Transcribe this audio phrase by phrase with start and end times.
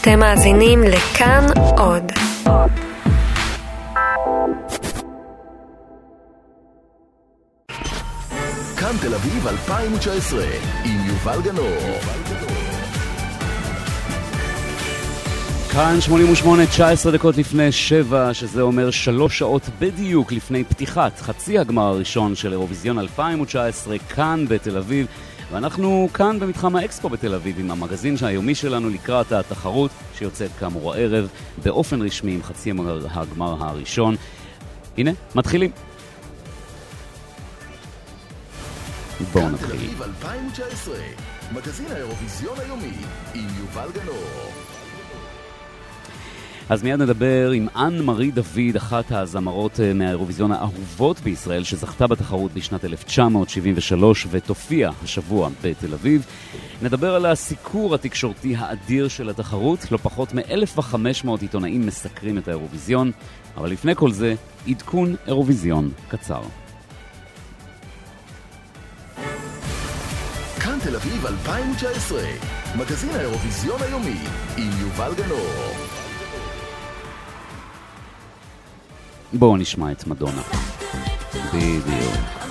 [0.00, 1.46] אתם מאזינים לכאן
[1.78, 2.12] עוד.
[8.76, 10.44] כאן תל אביב 2019
[10.84, 11.98] עם יובל גנור.
[15.72, 21.82] כאן 88, 19 דקות לפני 7, שזה אומר 3 שעות בדיוק לפני פתיחת חצי הגמר
[21.82, 25.06] הראשון של אירוויזיון 2019 כאן בתל אביב.
[25.52, 31.28] ואנחנו כאן במתחם האקספו בתל אביב עם המגזין היומי שלנו לקראת התחרות שיוצאת כאמור הערב
[31.64, 32.72] באופן רשמי עם חצי
[33.10, 34.16] הגמר הראשון.
[34.98, 35.70] הנה, מתחילים.
[39.32, 39.70] בואו נתחיל.
[39.70, 40.94] אביב 2019,
[41.52, 42.92] מגזין האירוויזיון היומי
[43.34, 44.67] עם יובל גנור.
[46.70, 52.52] אז מיד נדבר עם אן מארי דוד, אחת הזמרות אה, מהאירוויזיון האהובות בישראל, שזכתה בתחרות
[52.54, 56.26] בשנת 1973 ותופיע השבוע בתל אביב.
[56.82, 63.10] נדבר על הסיקור התקשורתי האדיר של התחרות, לא פחות מ-1,500 עיתונאים מסקרים את האירוויזיון,
[63.56, 64.34] אבל לפני כל זה,
[64.68, 66.42] עדכון אירוויזיון קצר.
[70.60, 72.22] כאן תל אביב 2019,
[72.78, 74.18] מגזין האירוויזיון היומי
[74.56, 75.97] עם יובל גנור.
[79.32, 80.42] בואו נשמע את מדונה.
[81.54, 82.47] בדיוק.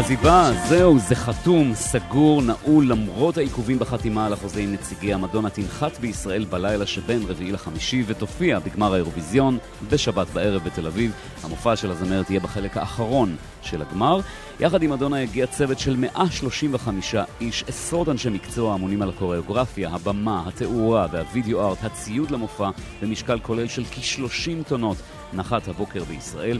[0.00, 5.98] עזיבה, זהו, זה חתום, סגור, נעול, למרות העיכובים בחתימה על החוזה עם נציגי המדונה תנחת
[5.98, 9.58] בישראל בלילה שבין רביעי לחמישי ותופיע בגמר האירוויזיון
[9.90, 11.12] בשבת בערב בתל אביב.
[11.42, 14.20] המופע של הזמרת יהיה בחלק האחרון של הגמר.
[14.60, 20.42] יחד עם מדונה יגיע צוות של 135 איש, עשרות אנשי מקצוע אמונים על הקוריאוגרפיה, הבמה,
[20.46, 22.70] התאורה והווידאו ארט, הציוד למופע,
[23.02, 24.96] במשקל כולל של כ-30 טונות,
[25.32, 26.58] נחת הבוקר בישראל.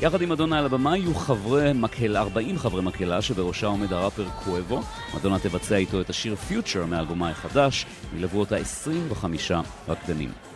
[0.00, 4.82] יחד עם מדונה על הבמה יהיו חברי מקהלה, 40 חברי מקהלה, שבראשה עומד הראפר קואבו.
[5.14, 7.86] מדונה תבצע איתו את השיר פיוטר מאלבומה החדש,
[8.16, 9.52] ילוו אותה 25
[9.88, 10.51] רקדנים.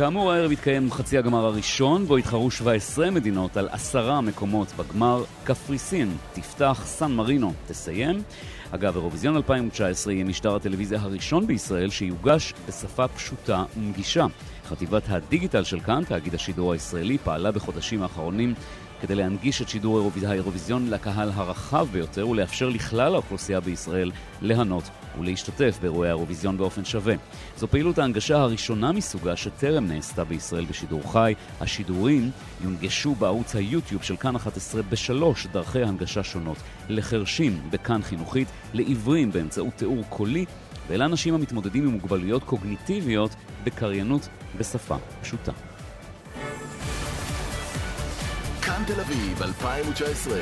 [0.00, 5.24] כאמור, הערב יתקיים חצי הגמר הראשון, בו יתחרו 17 מדינות על עשרה מקומות בגמר.
[5.44, 8.22] קפריסין תפתח, סן מרינו תסיים.
[8.70, 14.26] אגב, אירוויזיון 2019 יהיה משטר הטלוויזיה הראשון בישראל שיוגש בשפה פשוטה ונגישה.
[14.68, 18.54] חטיבת הדיגיטל של כאן, תאגיד השידור הישראלי, פעלה בחודשים האחרונים
[19.00, 24.10] כדי להנגיש את שידור האירוויז- האירוויזיון לקהל הרחב ביותר ולאפשר לכלל האוכלוסייה בישראל
[24.42, 24.84] ליהנות
[25.20, 27.14] ולהשתתף באירועי האירוויזיון באופן שווה.
[27.56, 31.34] זו פעילות ההנגשה הראשונה מסוגה שטרם נעשתה בישראל בשידור חי.
[31.60, 32.30] השידורים
[32.64, 36.56] יונגשו בערוץ היוטיוב של כאן 11 בשלוש דרכי הנגשה שונות.
[36.88, 40.44] לחרשים בכאן חינוכית, לעיוורים באמצעות תיאור קולי
[40.88, 43.30] ולאנשים המתמודדים עם מוגבלויות קוגניטיביות
[43.64, 44.28] בקריינות
[44.58, 45.69] בשפה פשוטה.
[48.86, 50.38] כאן תל אביב 2019,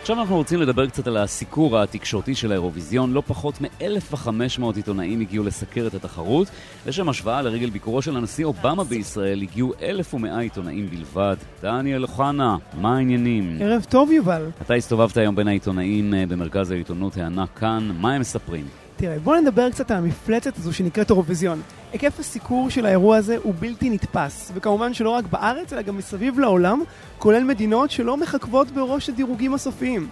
[0.00, 3.12] עכשיו אנחנו רוצים לדבר קצת על הסיקור התקשורתי של האירוויזיון.
[3.12, 6.48] לא פחות מ-1,500 עיתונאים הגיעו לסקר את התחרות.
[6.86, 11.36] לשם השוואה, לרגל ביקורו של הנשיא אובמה בישראל, הגיעו 1,100 עיתונאים בלבד.
[11.62, 13.56] דניאל אוחנה, מה העניינים?
[13.60, 14.50] ערב טוב, יובל.
[14.62, 18.85] אתה הסתובבת היום בין העיתונאים אה, במרכז העיתונות הענק כאן, מה הם מספרים?
[18.96, 21.62] תראה, בוא נדבר קצת על המפלצת הזו שנקראת אירוויזיון.
[21.92, 26.38] היקף הסיקור של האירוע הזה הוא בלתי נתפס, וכמובן שלא רק בארץ, אלא גם מסביב
[26.38, 26.82] לעולם,
[27.18, 30.08] כולל מדינות שלא מחכבות בראש הדירוגים הסופיים.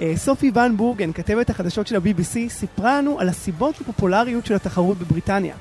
[0.00, 4.98] אה, סופי ון בורגן, כתבת החדשות של ה-BBC, סיפרה לנו על הסיבות לפופולריות של התחרות
[4.98, 5.54] בבריטניה.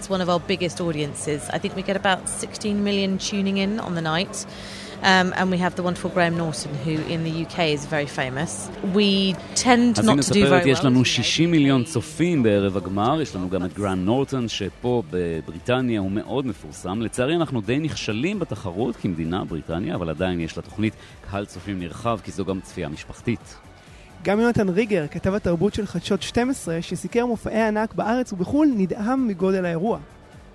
[0.00, 1.50] It's one of our biggest audiences.
[1.50, 4.46] I think we get about 16 million tuning in on the night.
[5.02, 8.70] Um, and we have the wonderful Graham Norton, who in the UK is very famous.
[8.94, 10.86] We tend not to do very יש well.
[10.86, 16.10] לנו 60 מיליון צופים בערב הגמר, יש לנו גם את גרנד נורטון, שפה בבריטניה הוא
[16.10, 17.02] מאוד מפורסם.
[17.02, 20.94] לצערי אנחנו די נכשלים בתחרות כמדינה, בריטניה, אבל עדיין יש לתוכנית
[21.30, 23.56] קהל צופים נרחב, כי זו גם צפייה משפחתית.
[24.24, 29.64] גם יונתן ריגר, כתב התרבות של חדשות 12, שסיקר מופעי ענק בארץ ובחו"ל, נדהם מגודל
[29.64, 29.98] האירוע.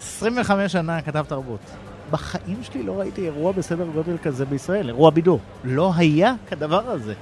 [0.02, 1.87] 25 שנה כתב תרבות.
[2.12, 5.40] בחיים שלי לא ראיתי אירוע בסדר גודל כזה בישראל, אירוע בידור.
[5.64, 7.14] לא היה כדבר הזה.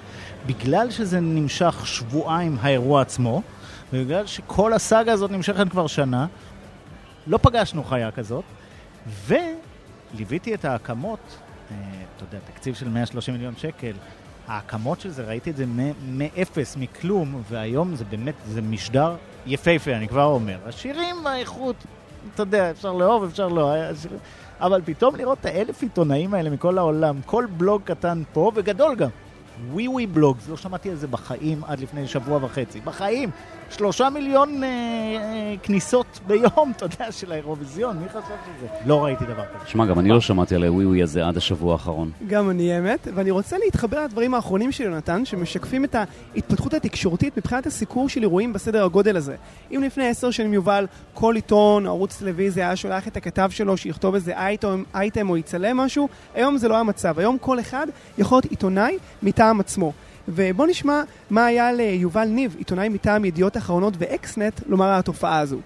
[0.45, 3.41] בגלל שזה נמשך שבועיים האירוע עצמו,
[3.93, 6.27] ובגלל שכל הסאגה הזאת נמשכת כבר שנה,
[7.27, 8.43] לא פגשנו חיה כזאת,
[9.27, 11.19] וליוויתי את ההקמות,
[11.71, 11.75] אה,
[12.15, 13.93] אתה יודע, תקציב של 130 מיליון שקל,
[14.47, 15.65] ההקמות של זה, ראיתי את זה
[16.07, 19.15] מאפס, מכלום, והיום זה באמת, זה משדר
[19.45, 20.57] יפהפה, אני כבר אומר.
[20.65, 21.75] השירים והאיכות,
[22.33, 24.19] אתה יודע, אפשר לאהוב, אפשר לא, השירים...
[24.61, 29.09] אבל פתאום לראות את האלף עיתונאים האלה מכל העולם, כל בלוג קטן פה, וגדול גם,
[29.71, 32.81] ווי ווי בלוגס, לא שמעתי על זה בחיים עד לפני שבוע וחצי.
[32.81, 33.29] בחיים!
[33.69, 38.67] שלושה מיליון אה, אה, כניסות ביום, אתה יודע, של האירוויזיון, מי חשב שזה?
[38.85, 39.69] לא ראיתי דבר כזה.
[39.71, 42.11] שמע, גם אני לא שמעתי על הווי ווי הזה עד השבוע האחרון.
[42.27, 47.65] גם אני אמת, ואני רוצה להתחבר לדברים האחרונים של יונתן, שמשקפים את ההתפתחות התקשורתית מבחינת
[47.65, 49.35] הסיקור של אירועים בסדר הגודל הזה.
[49.71, 54.15] אם לפני עשר שנים יובל, כל עיתון ערוץ טלוויזיה היה שולח את הכתב שלו שיכתוב
[54.15, 57.19] איזה אייטם, אייטם או יצלם משהו, היום זה לא המצב.
[57.19, 57.87] היום כל אחד
[58.17, 59.91] יכול להיות עיתונאי מטעם עצמו.
[60.27, 65.57] ובוא נשמע מה היה ליובל ניב, עיתונאי מטעם ידיעות אחרונות ואקסנט, לומר על התופעה הזו.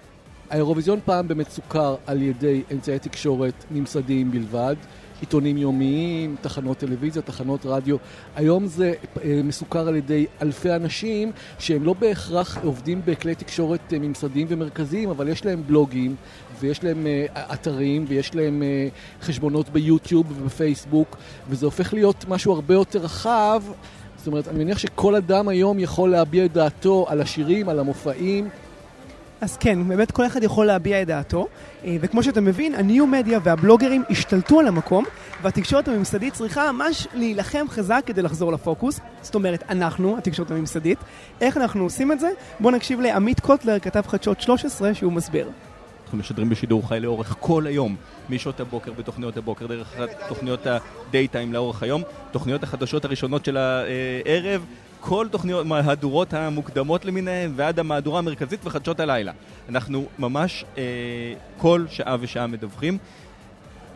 [0.50, 4.76] האירוויזיון פעם באמת סוכר על ידי אמצעי תקשורת ממסדיים בלבד,
[5.20, 7.96] עיתונים יומיים, תחנות טלוויזיה, תחנות רדיו.
[8.36, 8.92] היום זה
[9.24, 15.10] אה, מסוכר על ידי אלפי אנשים שהם לא בהכרח עובדים בכלי תקשורת אה, ממסדיים ומרכזיים,
[15.10, 16.16] אבל יש להם בלוגים
[16.60, 18.62] ויש להם אה, אתרים ויש להם
[19.22, 21.16] חשבונות ביוטיוב ובפייסבוק,
[21.48, 23.62] וזה הופך להיות משהו הרבה יותר רחב.
[24.16, 28.48] זאת אומרת, אני מניח שכל אדם היום יכול להביע את דעתו על השירים, על המופעים.
[29.40, 31.48] אז כן, באמת כל אחד יכול להביע את דעתו,
[31.84, 35.04] אה, וכמו שאתה מבין, הניו-מדיה והבלוגרים השתלטו על המקום,
[35.42, 39.00] והתקשורת הממסדית צריכה ממש להילחם חזק כדי לחזור לפוקוס.
[39.22, 40.98] זאת אומרת, אנחנו, התקשורת הממסדית.
[41.40, 42.30] איך אנחנו עושים את זה?
[42.60, 45.50] בואו נקשיב לעמית קוטלר, כתב חדשות 13, שהוא מסביר.
[46.04, 47.96] אנחנו משדרים בשידור חי לאורך כל היום,
[48.30, 49.96] משעות הבוקר בתוכניות הבוקר, דרך
[50.28, 54.64] תוכניות הדייטיים לאורך היום, תוכניות החדשות הראשונות של הערב,
[55.00, 59.32] כל תוכניות, מהדורות המוקדמות למיניהן ועד המהדורה המרכזית וחדשות הלילה.
[59.68, 60.82] אנחנו ממש אה,
[61.58, 62.98] כל שעה ושעה מדווחים.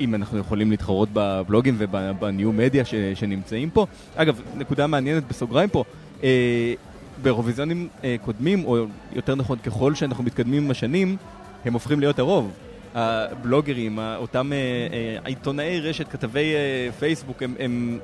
[0.00, 3.86] אם אנחנו יכולים להתחרות בבלוגים וב new media ש, שנמצאים פה.
[4.16, 5.84] אגב, נקודה מעניינת בסוגריים פה,
[6.24, 6.74] אה,
[7.22, 11.16] באירוויזיונים אה, קודמים, או יותר נכון ככל שאנחנו מתקדמים עם השנים,
[11.64, 12.52] הם הופכים להיות הרוב.
[12.94, 14.58] הבלוגרים, אותם אה,
[14.92, 17.98] אה, עיתונאי רשת, כתבי אה, פייסבוק, הם, הם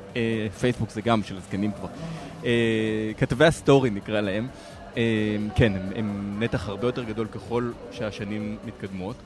[0.61, 1.89] פייסבוק זה גם של הזקנים כבר,
[3.19, 4.49] כתבי ה story נקרא להם,
[5.55, 9.17] כן, הם, הם נתח הרבה יותר גדול ככל שהשנים מתקדמות.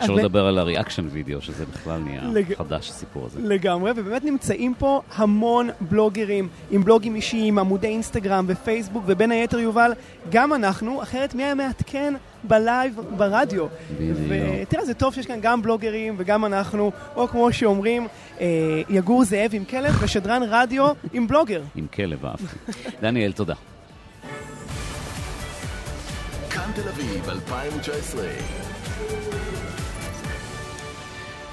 [0.00, 2.54] אפשר לדבר על ה reaction video, שזה בכלל נהיה לג...
[2.54, 3.40] חדש, הסיפור הזה.
[3.42, 9.92] לגמרי, ובאמת נמצאים פה המון בלוגרים עם בלוגים אישיים, עמודי אינסטגרם ופייסבוק, ובין היתר יובל,
[10.30, 12.14] גם אנחנו, אחרת מי היה מעדכן
[12.44, 13.66] ב live ברדיו?
[14.28, 18.06] ותראה, זה טוב שיש כאן גם בלוגרים וגם אנחנו, או כמו שאומרים,
[18.40, 18.46] אה,
[18.88, 21.62] יגור זאב עם כלב ושדרן רדיו עם בלוגר.
[21.76, 22.44] עם כלב, אהבתי.
[23.02, 23.54] דניאל, תודה.
[26.50, 28.22] כאן תל אביב 2019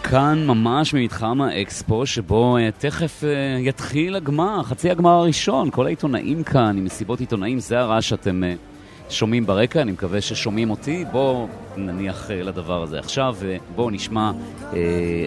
[0.09, 5.69] כאן ממש ממתחם האקספו, שבו uh, תכף uh, יתחיל הגמר, חצי הגמר הראשון.
[5.71, 8.74] כל העיתונאים כאן עם מסיבות עיתונאים, זה הרעש שאתם uh,
[9.09, 11.05] שומעים ברקע, אני מקווה ששומעים אותי.
[11.11, 11.47] בואו
[11.77, 14.75] נניח uh, לדבר הזה עכשיו, ובואו נשמע uh,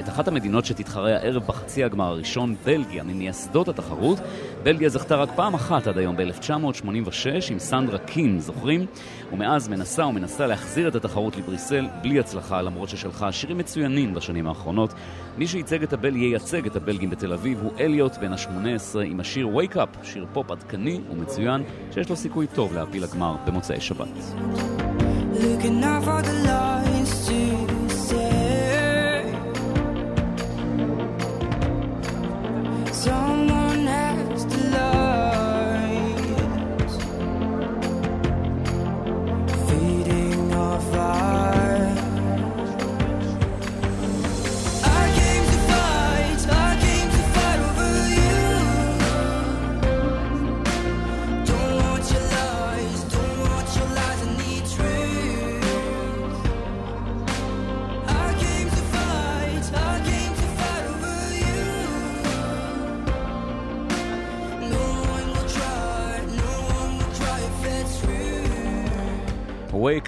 [0.05, 4.19] את אחת המדינות שתתחרה הערב בחצי הגמר הראשון, בלגיה, ממייסדות התחרות.
[4.63, 8.87] בלגיה זכתה רק פעם אחת עד היום, ב-1986, עם סנדרה קים, זוכרים?
[9.33, 14.95] ומאז מנסה ומנסה להחזיר את התחרות לבריסל בלי הצלחה, למרות ששלחה שירים מצוינים בשנים האחרונות.
[15.39, 19.49] מי שייצג את הבל ייצג את הבלגים בתל אביב הוא אליוט בן ה-18 עם השיר
[19.57, 21.63] Wake Up, שיר פופ עדכני ומצוין,
[21.95, 24.09] שיש לו סיכוי טוב להפיל לגמר במוצאי שבת.
[25.35, 26.68] Looking out for the lights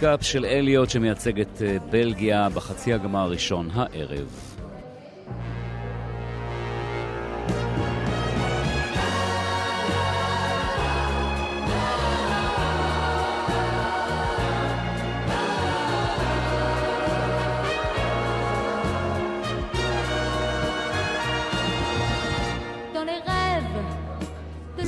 [0.02, 4.49] Up של אליוט שמייצג את אה, בלגיה בחצי הגמר הראשון הערב.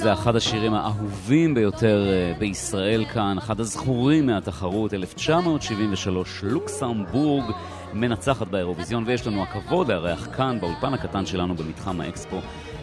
[0.02, 7.44] זה אחד השירים האהובים ביותר אה, בישראל כאן, אחד הזכורים מהתחרות, 1973, לוקסמבורג
[7.92, 12.38] מנצחת באירוויזיון, ויש לנו הכבוד לארח כאן, באולפן הקטן שלנו במתחם האקספו,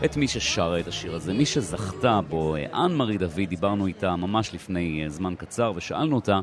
[0.05, 4.15] את מי ששרה את השיר הזה, מי שזכתה בו, אה, אן מארי דוד, דיברנו איתה
[4.15, 6.39] ממש לפני אה, זמן קצר, ושאלנו אותה,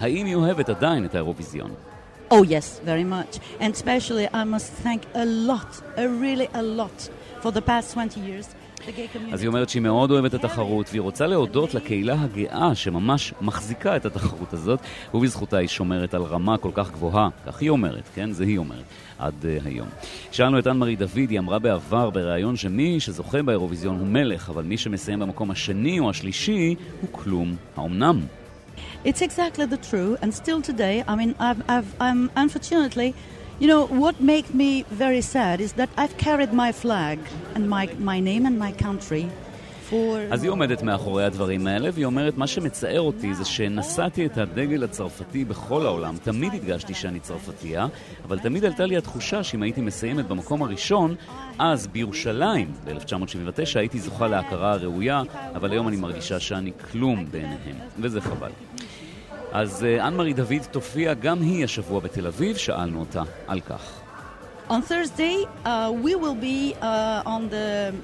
[0.00, 1.70] האם היא אוהבת עדיין את האירוויזיון?
[2.30, 3.38] Oh yes, very much.
[3.60, 6.98] And especially I must thank a lot, a really a lot,
[7.40, 8.48] for the past 20 years.
[9.32, 13.96] אז היא אומרת שהיא מאוד אוהבת את התחרות, והיא רוצה להודות לקהילה הגאה שממש מחזיקה
[13.96, 14.80] את התחרות הזאת,
[15.14, 18.32] ובזכותה היא שומרת על רמה כל כך גבוהה, כך היא אומרת, כן?
[18.32, 18.84] זה היא אומרת,
[19.18, 19.88] עד uh, היום.
[20.30, 24.76] שאלנו את אנמרי דוד, היא אמרה בעבר בריאיון שמי שזוכה באירוויזיון הוא מלך, אבל מי
[24.76, 27.56] שמסיים במקום השני או השלישי הוא כלום.
[27.76, 28.20] האומנם?
[29.04, 33.14] It's exactly the true, and still today, I mean, I've, I've, I'm unfortunately,
[33.60, 37.18] you know, what makes me very sad is that I've carried my flag
[37.54, 39.26] and my, my name and my country.
[40.30, 44.84] אז היא עומדת מאחורי הדברים האלה, והיא אומרת, מה שמצער אותי זה שנשאתי את הדגל
[44.84, 46.16] הצרפתי בכל העולם.
[46.22, 47.86] תמיד הדגשתי שאני צרפתייה,
[48.24, 51.14] אבל תמיד עלתה לי התחושה שאם הייתי מסיימת במקום הראשון,
[51.58, 55.22] אז בירושלים, ב-1979, הייתי זוכה להכרה הראויה,
[55.54, 58.50] אבל היום אני מרגישה שאני כלום בעיניהם, וזה חבל.
[59.52, 64.00] אז אה, אנמרי דוד תופיע גם היא השבוע בתל אביב, שאלנו אותה על כך.
[64.68, 67.94] On Thursday, uh, we will be uh, on the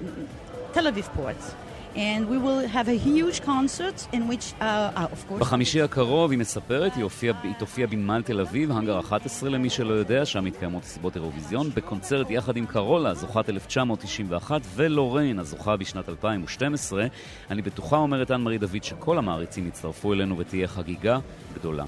[0.75, 1.62] Tel Aviv port.
[1.95, 4.65] And we will have a huge concert in which, uh,
[4.97, 5.41] uh, of course...
[5.41, 9.95] בחמישי הקרוב, היא מספרת, היא, הופיע, היא תופיע בנמל תל אביב, האנגר 11 למי שלא
[9.95, 17.07] יודע, שם מתקיימות סיבות אירוויזיון, בקונצרט יחד עם קרולה, זוכת 1991, ולוריין, הזוכה בשנת 2012.
[17.51, 21.19] אני בטוחה, אומרת אנמרי דוד, שכל המעריצים יצטרפו אלינו ותהיה חגיגה
[21.55, 21.85] גדולה.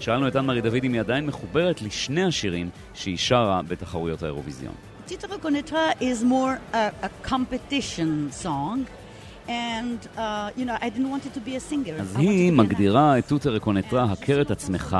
[0.00, 4.74] שאלנו את אנמרי דוד אם היא עדיין מחוברת לשני השירים שהיא שרה בתחרויות האירוויזיון.
[5.08, 8.86] Tito Reconnaîtra is more a, a competition song.
[9.48, 12.00] And, uh, you know, I didn't want it to be a singer.
[12.00, 14.96] אז היא מגדירה את טוטר רקונטרה, הכר את עצמך,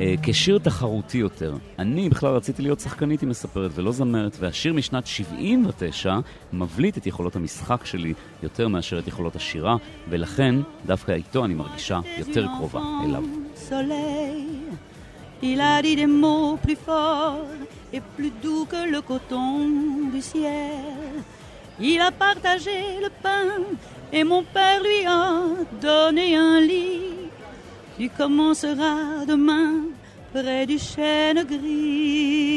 [0.00, 1.56] אה, כשיר תחרותי יותר.
[1.78, 6.18] אני בכלל רציתי להיות שחקנית, היא מספרת, ולא זמרת, והשיר משנת 79
[6.52, 9.76] מבליט את יכולות המשחק שלי יותר מאשר את יכולות השירה,
[10.08, 10.54] ולכן
[10.86, 13.22] דווקא איתו אני מרגישה יותר קרובה אליו.
[13.68, 14.58] soleil.
[15.42, 17.46] Il a dit des mots plus forts
[17.92, 19.50] et plus doux que le coton
[20.12, 21.22] du ciel.
[21.80, 23.50] Il a partagé le pain
[24.12, 25.42] et mon père lui a
[25.80, 27.30] donné un lit.
[27.96, 29.84] Tu commenceras demain
[30.32, 32.48] près du chêne gris.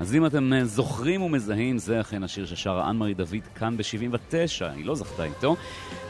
[0.00, 4.86] אז אם אתם אה, זוכרים ומזהים, זה אכן השיר ששרה אנמרי דוד כאן ב-79, היא
[4.86, 5.56] לא זכתה איתו.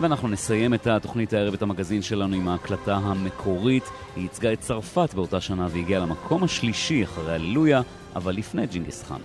[0.01, 3.85] ואנחנו נסיים את התוכנית הערב, את המגזין שלנו עם ההקלטה המקורית.
[4.17, 7.83] היא ייצגה את צרפת באותה שנה והגיעה למקום השלישי אחרי הללויה,
[8.17, 9.21] אבל לפני ג'ינגיס חאן.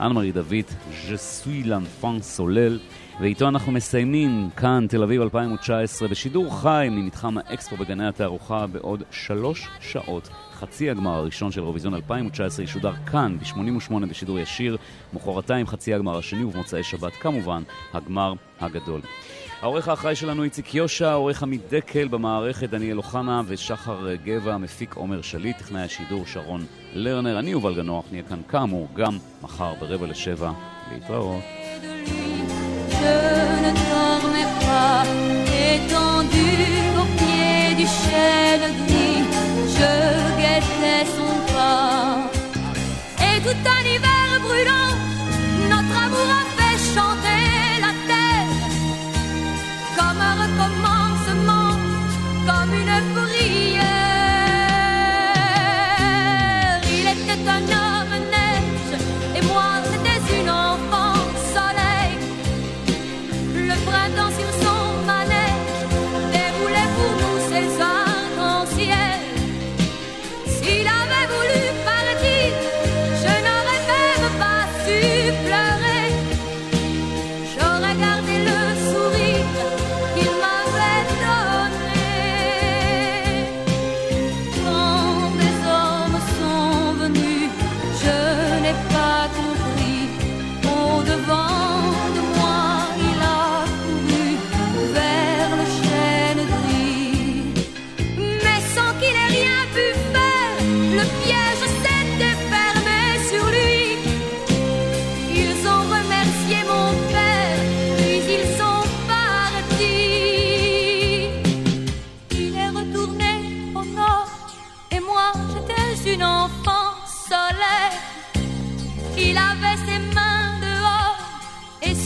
[0.00, 0.64] אנמרי דוד,
[1.08, 2.78] suis l'enfant סולל,
[3.20, 9.68] ואיתו אנחנו מסיימים כאן, תל אביב 2019, בשידור חי ממתחם האקספו בגני התערוכה בעוד שלוש
[9.80, 10.28] שעות.
[10.52, 14.76] חצי הגמר הראשון של אירוויזיון 2019 ישודר כאן ב-88 בשידור ישיר,
[15.12, 17.62] מחרתיים חצי הגמר השני ובמוצאי שבת כמובן
[17.92, 19.00] הגמר הגדול.
[19.60, 25.22] העורך האחראי שלנו איציק יושע, העורך עמית דקל במערכת דניאל אוחנה ושחר גבע, מפיק עומר
[25.22, 26.66] שליט, טכנאי השידור שרון
[26.96, 30.52] לרנר, אני יובל גנוח, נהיה כאן כאמור גם מחר ברבע לשבע,
[30.92, 31.42] להתראות.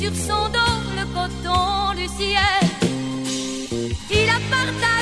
[0.01, 2.63] Sur son dos le coton du ciel.
[4.11, 5.00] Il a partagé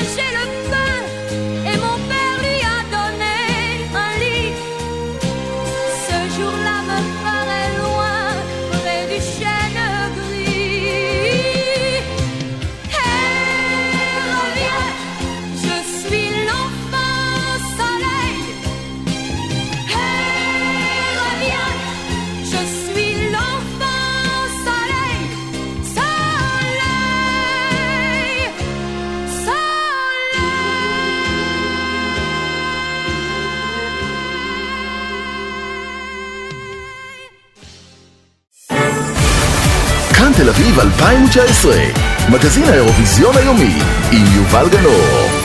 [40.79, 41.73] 2019,
[42.29, 43.79] מגזין האירוויזיון היומי,
[44.11, 45.38] עם יובל גנור.